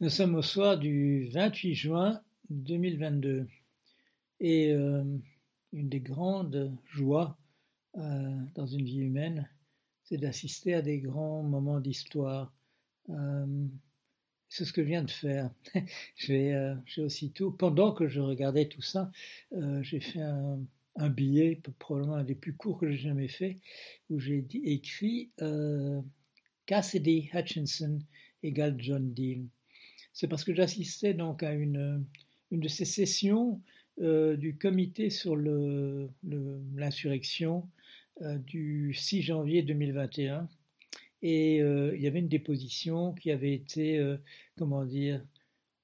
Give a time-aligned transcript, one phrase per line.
[0.00, 3.48] Nous sommes au soir du 28 juin 2022
[4.38, 5.02] et euh,
[5.72, 7.36] une des grandes joies
[7.96, 9.48] euh, dans une vie humaine,
[10.04, 12.54] c'est d'assister à des grands moments d'histoire.
[13.08, 13.66] Euh,
[14.48, 15.50] c'est ce que je viens de faire.
[16.14, 19.10] j'ai aussitôt, pendant que je regardais tout ça,
[19.80, 23.58] j'ai fait un, billet, probablement un des plus courts que j'ai jamais fait,
[24.10, 25.32] où j'ai écrit
[26.66, 27.98] Cassidy Hutchinson
[28.44, 29.48] égale John Deal
[30.18, 32.04] c'est parce que j'assistais donc à une,
[32.50, 33.60] une de ces sessions
[34.00, 35.36] euh, du comité sur
[36.74, 37.68] l'insurrection
[38.22, 40.48] euh, du 6 janvier 2021.
[41.22, 44.04] Et euh, il y avait une déposition qui avait été,
[44.56, 45.24] comment dire,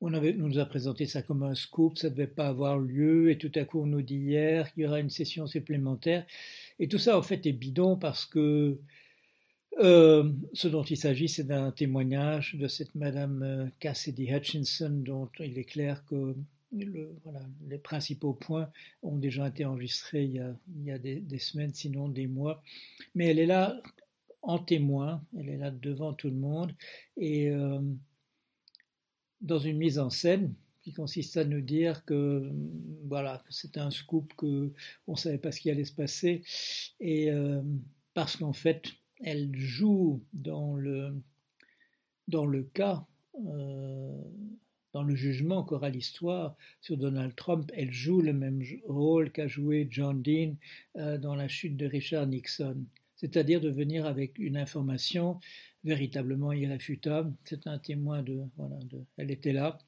[0.00, 3.30] on, avait, nous a présenté ça comme un scoop, ça ne devait pas avoir lieu,
[3.30, 6.26] et tout à coup on nous dit hier qu'il y aura une session supplémentaire.
[6.80, 8.80] Et tout ça en fait est bidon parce que
[9.78, 15.28] euh, ce dont il s'agit, c'est d'un témoignage de cette Madame euh, Cassidy Hutchinson, dont
[15.40, 16.34] il est clair que
[16.72, 18.68] les principaux points
[19.02, 22.62] ont déjà été enregistrés il y a, des, semaines, sinon des mois.
[23.14, 23.80] Mais elle est là
[24.42, 26.74] en témoin, elle est là devant tout le monde,
[27.16, 27.80] et euh,
[29.40, 32.50] dans une mise en scène qui consiste à nous dire que
[33.06, 34.70] voilà, c'est un scoop, qu'on
[35.08, 36.42] ne savait pas ce qui allait se passer,
[37.00, 37.30] et
[38.12, 41.22] parce qu'en fait, elle joue dans le,
[42.28, 43.06] dans le cas,
[43.46, 44.22] euh,
[44.92, 49.88] dans le jugement qu'aura l'histoire sur Donald Trump, elle joue le même rôle qu'a joué
[49.90, 50.54] John Dean
[50.96, 52.84] euh, dans la chute de Richard Nixon,
[53.16, 55.40] c'est-à-dire de venir avec une information
[55.82, 57.34] véritablement irréfutable.
[57.44, 58.76] C'est un témoin de, voilà,
[59.16, 59.78] elle était là,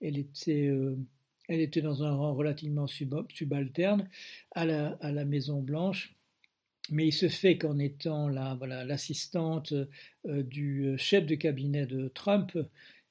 [0.00, 0.96] elle était, euh,
[1.48, 4.08] elle était dans un rang relativement subalterne
[4.52, 6.14] à la, à la Maison Blanche
[6.90, 9.72] mais il se fait qu'en étant l'assistante
[10.26, 12.58] euh, du chef de cabinet de Trump,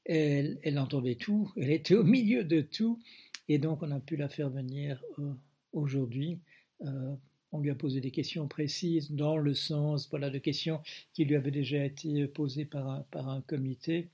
[0.06, 3.00] elle, entendait tout, elle était au milieu de tout,
[3.48, 5.34] et donc on a pu la faire venir euh,
[5.74, 6.40] aujourd'hui.
[6.82, 7.16] Euh,
[7.54, 10.80] on lui a posé des questions précises dans le sens de questions
[11.14, 14.08] qui lui avaient déjà été posées par un, comité.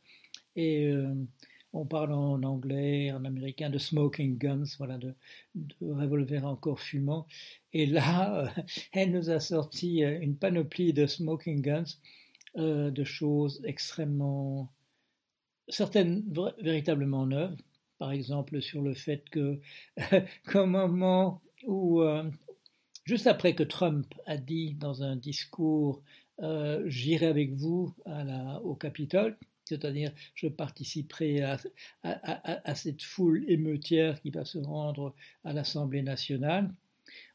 [1.73, 5.13] On parle en anglais, en américain de smoking guns, voilà, de,
[5.81, 7.27] revolvers encore fumants.
[7.73, 8.61] Et là, euh,
[8.93, 11.97] elle nous a sorti euh, une panoplie de smoking guns,
[12.57, 14.71] euh, de choses extrêmement,
[15.67, 16.23] certaines
[16.59, 17.61] véritablement neuves.
[17.99, 19.59] Par exemple, sur le fait que,
[20.51, 22.03] qu'au moment où,
[23.05, 26.03] juste après que Trump a dit dans un discours,
[26.85, 27.95] j'irai avec vous
[28.63, 29.35] au Capitole,
[29.67, 31.41] c'est-à-dire je participerai
[32.03, 35.13] à, cette foule émeutière qui va se rendre
[35.43, 36.73] à l'Assemblée nationale,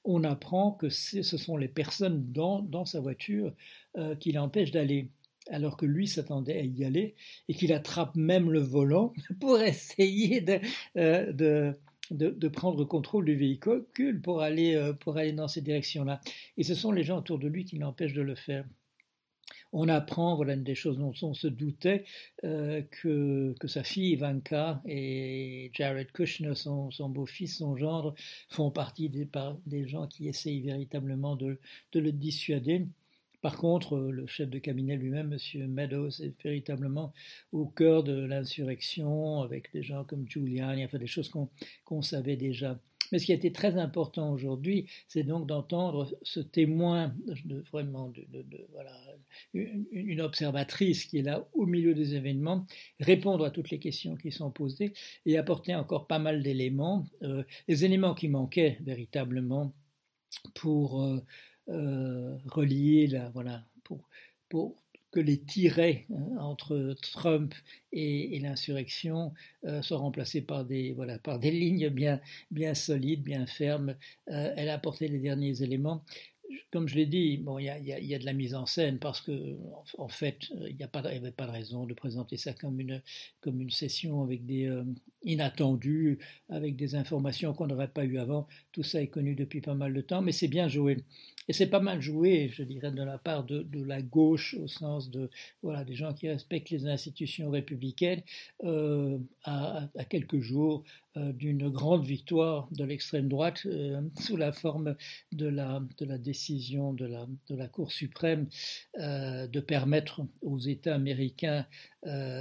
[0.04, 3.54] on apprend que ce sont les personnes dans, sa voiture
[3.96, 5.10] euh, qui l'empêchent d'aller,
[5.48, 7.14] alors que lui s'attendait à y aller,
[7.48, 10.44] et qu'il attrape même le volant pour essayer
[10.96, 11.32] euh,
[12.10, 16.20] de, prendre contrôle du véhicule pour aller, euh, pour aller dans ces directions-là.
[16.56, 18.64] Et ce sont les gens autour de lui qui l'empêchent de le faire
[19.72, 22.04] on apprend, voilà une des choses dont on se doutait,
[22.44, 28.14] euh, que, que, sa fille Ivanka et Jared Kushner, son, beau-fils, son gendre,
[28.48, 29.28] font partie des,
[29.66, 31.58] des gens qui essayent véritablement de,
[31.94, 32.86] le dissuader.
[33.42, 35.68] Par contre, le chef de cabinet lui-même, M.
[35.68, 37.12] Meadows, est véritablement
[37.52, 41.30] au cœur de l'insurrection, avec des gens comme Giuliani, enfin des choses
[41.84, 42.78] qu'on savait déjà.
[43.12, 47.14] Mais ce qui a été très important aujourd'hui, c'est donc d'entendre ce témoin,
[47.70, 48.10] vraiment
[49.52, 52.64] une, observatrice qui est là au milieu des événements,
[53.00, 54.94] répondre à toutes les questions qui sont posées
[55.26, 59.74] et apporter encore pas mal d'éléments, euh, les éléments qui manquaient véritablement
[60.54, 61.22] pour euh,
[61.68, 64.08] euh, relier la, voilà, pour,
[64.48, 64.76] pour
[65.12, 67.54] que les tirets hein, entre Trump
[67.92, 69.32] et, l'insurrection
[69.64, 73.94] euh, soient remplacés par des, voilà, par des lignes bien, bien solides, bien fermes.
[74.30, 76.02] Euh, elle a apporté les derniers éléments
[76.70, 79.20] comme je l'ai dit, bon, il y, y a, de la mise en scène parce
[79.20, 79.56] que,
[79.98, 83.02] en, fait, il n'y avait pas de raison de présenter ça comme une,
[83.40, 84.84] comme une session avec des euh,
[85.24, 88.46] inattendus, avec des informations qu'on n'aurait pas eues avant.
[88.72, 91.04] Tout ça est connu depuis pas mal de temps, mais c'est bien joué.
[91.48, 95.10] Et c'est pas mal joué, je dirais, de la part de, la gauche, au sens
[95.10, 95.28] de
[95.62, 98.22] voilà, des gens qui respectent les institutions républicaines,
[98.64, 100.84] euh, à, quelques jours
[101.16, 104.94] euh, d'une grande victoire de l'extrême droite euh, sous la forme
[105.32, 105.80] de la,
[106.18, 107.06] décision de
[107.50, 108.48] la Cour suprême
[108.98, 111.66] de permettre aux États américains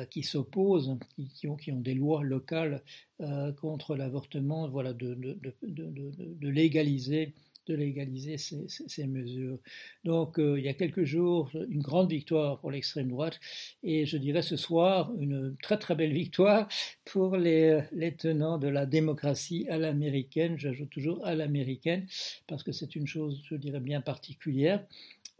[0.09, 0.97] qui s'opposent,
[1.35, 2.81] qui, ont, qui ont des lois locales
[3.59, 7.33] contre l'avortement, voilà, de, de, de légaliser
[7.67, 9.59] de légaliser ces, mesures.
[10.03, 13.39] Donc euh, il y a quelques jours, une grande victoire pour l'extrême droite
[13.83, 16.67] et je dirais ce soir une très très belle victoire
[17.05, 20.57] pour les, les tenants de la démocratie à l'américaine.
[20.57, 22.07] J'ajoute toujours à l'américaine
[22.47, 24.83] parce que c'est une chose, je dirais, bien particulière.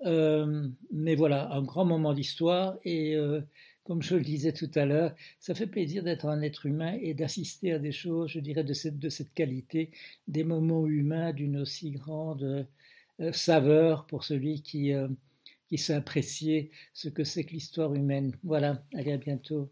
[0.06, 3.42] Euh, mais voilà, un grand moment d'histoire et euh,
[3.92, 7.14] comme je le disais tout à l'heure, ça fait plaisir d'être un être humain et
[7.14, 9.92] d'assister à des choses, je dirais, de cette, de cette qualité,
[10.30, 12.66] des moments humains d'une aussi grande
[13.20, 14.94] euh, saveur pour celui qui,
[15.68, 18.32] qui sait apprécier ce que c'est que l'histoire humaine.
[18.46, 19.70] Voilà, allez à bientôt.